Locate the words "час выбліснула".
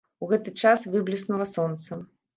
0.63-1.47